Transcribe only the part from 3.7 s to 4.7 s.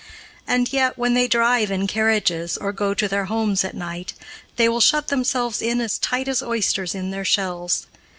night, they